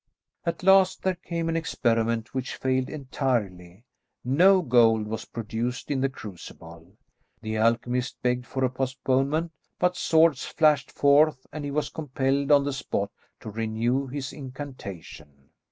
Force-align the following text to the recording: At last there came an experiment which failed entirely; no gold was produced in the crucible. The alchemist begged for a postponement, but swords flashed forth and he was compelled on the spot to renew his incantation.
At 0.47 0.63
last 0.63 1.03
there 1.03 1.13
came 1.13 1.47
an 1.47 1.55
experiment 1.55 2.33
which 2.33 2.55
failed 2.55 2.89
entirely; 2.89 3.83
no 4.25 4.63
gold 4.63 5.05
was 5.05 5.25
produced 5.25 5.91
in 5.91 6.01
the 6.01 6.09
crucible. 6.09 6.93
The 7.43 7.57
alchemist 7.59 8.19
begged 8.23 8.47
for 8.47 8.63
a 8.63 8.69
postponement, 8.71 9.51
but 9.77 9.95
swords 9.95 10.43
flashed 10.43 10.89
forth 10.91 11.45
and 11.53 11.63
he 11.63 11.69
was 11.69 11.89
compelled 11.89 12.51
on 12.51 12.63
the 12.63 12.73
spot 12.73 13.11
to 13.41 13.51
renew 13.51 14.07
his 14.07 14.33
incantation. 14.33 15.51